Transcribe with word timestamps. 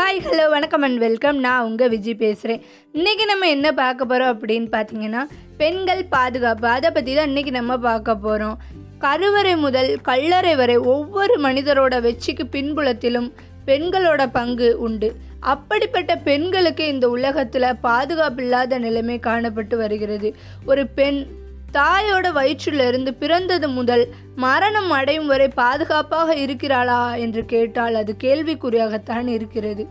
Hi 0.00 0.20
hello 0.24 0.50
வணக்கம் 0.50 0.82
and 0.82 0.98
welcome 0.98 1.38
நான் 1.38 1.64
உங்கள் 1.64 1.88
விஜய் 1.88 2.14
பேசுகிறேன் 2.14 2.60
இன்றைக்கி 2.92 3.24
நம்ம 3.26 3.48
என்ன 3.48 3.72
பார்க்க 3.72 4.04
போகிறோம் 4.04 4.30
அப்படின்னு 4.34 4.68
பார்த்தீங்கன்னா 4.72 5.22
பெண்கள் 5.56 6.04
பாதுகாப்பு. 6.04 6.66
அதை 6.68 6.90
பற்றி 6.90 7.14
தான் 7.14 7.28
இன்றைக்கி 7.30 7.50
நம்ம 7.50 7.76
பார்க்க 7.78 8.14
போகிறோம் 8.14 8.60
கருவறை 8.98 9.56
முதல் 9.56 10.00
கல்லறை 10.02 10.54
வரை 10.54 10.76
ஒவ்வொரு 10.76 11.40
மனிதரோட 11.40 12.00
வெற்றிக்கு 12.00 12.44
பின்புலத்திலும் 12.44 13.32
பெண்களோட 13.66 14.26
பங்கு 14.32 14.78
உண்டு. 14.78 15.10
அப்படிப்பட்ட 15.40 16.16
பெண்களுக்கு 16.16 16.86
இந்த 16.86 17.08
உலகத்தில் 17.08 17.76
பாதுகாப்பு 17.80 18.42
இல்லாத 18.42 18.78
நிலைமை 18.78 19.18
காணப்பட்டு 19.22 19.76
வருகிறது. 19.76 20.36
ஒரு 20.66 20.86
பெண் 20.86 21.26
தாயோட 21.72 22.32
வயிற்றிலிருந்து 22.32 23.10
பிறந்தது 23.10 23.68
முதல் 23.68 24.08
மரணம் 24.36 24.90
அடையும் 24.90 25.26
வரை 25.26 25.48
பாதுகாப்பாக 25.48 26.34
இருக்கிறாளா 26.34 27.14
என்று 27.14 27.44
கேட்டால் 27.44 27.94
அது 27.94 28.16
கேள்விக்குறியாகத்தான் 28.22 29.26
இருக்கிறது. 29.26 29.86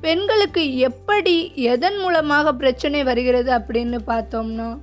பெண்களுக்கு 0.00 0.78
எப்படி 0.78 1.52
எதன் 1.54 1.96
மூலமாக 1.96 2.54
பிரச்சனை 2.54 3.04
வருகிறது 3.04 3.52
அப்படின்னு 3.52 3.98
பார்த்தோம்னா 4.06 4.78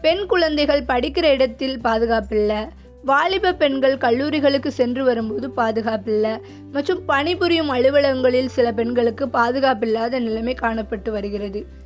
பெண் 0.00 0.26
குழந்தைகள் 0.26 0.82
படிக்கிற 0.82 1.24
இடத்தில் 1.24 1.80
பாதுகாப்பில்லை. 1.80 2.68
வாலிப 3.04 3.52
பெண்கள் 3.52 3.96
கல்லூரிகளுக்கு 3.96 4.68
சென்று 4.68 5.04
வரும்போது 5.04 5.48
பாதுகாப்பில்லை. 5.56 6.40
மற்றும் 6.72 7.04
பணிபுரியும் 7.04 7.70
அலுவலகங்களில் 7.70 8.46
சில 8.46 8.72
பெண்களுக்கு 8.72 9.26
பாதுகாப்பில்லாத 9.26 10.18
நிலைமை 10.20 10.56
காணப்பட்டு 10.60 11.10
வருகிறது. 11.10 11.84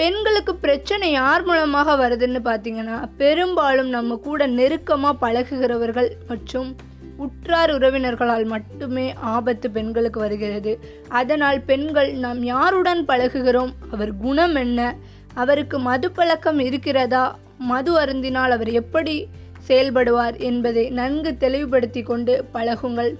பெண்களுக்கு 0.00 0.54
பிரச்சனை 0.54 1.10
யார் 1.10 1.42
மூலமாக 1.44 1.94
வருதுன்னு 1.94 2.40
பார்த்தீங்கன்னா 2.44 3.08
பெரும்பாலும் 3.16 3.88
நம்ம 3.88 4.16
கூட 4.16 4.46
நெருக்கமாக 4.46 5.16
பழகுகிறவர்கள் 5.20 6.10
மற்றும் 6.28 6.76
உற்றார் 7.16 7.70
உறவினர்களால் 7.70 8.44
மட்டுமே 8.44 9.12
ஆபத்து 9.12 9.70
பெண்களுக்கு 9.70 10.20
வருகிறது. 10.20 10.78
அதனால் 11.08 11.60
பெண்கள் 11.60 12.12
நாம் 12.12 12.42
யாருடன் 12.42 13.04
பழகுகிறோம்? 13.04 13.72
அவர் 13.90 14.16
குணம் 14.16 14.54
என்ன? 14.54 14.94
அவருக்கு 15.34 15.78
மது 15.78 16.10
பழக்கம் 16.10 16.58
இருக்கிறதா? 16.58 17.38
மது 17.58 18.00
அருந்தினால் 18.00 18.50
அவர் 18.50 18.70
எப்படி 18.70 19.28
செயல்படுவார் 19.68 20.38
என்பதை 20.38 20.90
நன்கு 20.90 21.36
தெளிவுபடுத்தி 21.36 22.02
கொண்டு 22.02 22.44
பழகுங்கள். 22.54 23.14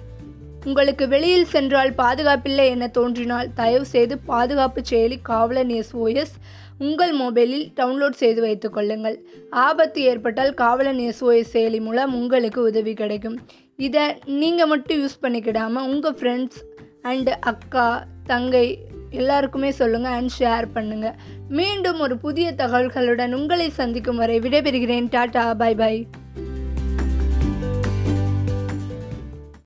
உங்களுக்கு 0.65 1.07
வெளியில் 1.07 1.45
சென்றால் 1.45 1.91
பாதுகாப்பில்லை 1.97 2.65
என 2.65 2.87
தோன்றினால் 2.87 3.53
தயவு 3.53 3.85
செய்து 3.85 4.17
பாதுகாப்பு 4.17 4.81
செயலி 4.89 5.17
காவலன் 5.21 5.69
எஸ்ஓஎஸ் 5.69 6.35
உங்கள் 6.77 7.13
மொபைலில் 7.19 7.65
டவுன்லோட் 7.75 8.19
செய்து 8.21 8.41
வைத்துக் 8.41 8.73
கொள்ளுங்கள். 8.73 9.17
ஆபத்து 9.49 10.01
ஏற்பட்டால் 10.01 10.53
காவலன் 10.53 10.97
எஸ்ஓஎஸ் 10.97 11.51
செயலி 11.53 11.81
மூலம் 11.81 12.13
உங்களுக்கு 12.13 12.61
உதவி 12.61 12.93
கிடைக்கும். 12.93 13.37
இதை 13.77 14.05
நீங்கள் 14.25 14.67
மட்டும் 14.67 15.01
யூஸ் 15.03 15.21
பண்ணிக்கிடாமல் 15.21 15.87
உங்கள் 15.91 16.13
ஃப்ரெண்ட்ஸ் 16.13 16.61
அண்டு 17.03 17.33
அக்கா 17.39 18.03
தங்கை 18.23 18.79
எல்லாருக்குமே 19.09 19.71
சொல்லுங்கள் 19.71 20.11
அண்ட் 20.11 20.31
ஷேர் 20.39 20.65
பண்ணுங்கள் 20.73 21.17
மீண்டும் 21.49 21.99
ஒரு 21.99 22.17
புதிய 22.17 22.51
தகவல்களுடன் 22.51 23.33
உங்களை 23.33 23.69
சந்திக்கும் 23.69 24.17
வரை 24.17 24.39
விடைபெறுகிறேன். 24.39 25.07
Tata 25.09 25.53
bye 25.53 25.75
by 25.75 26.07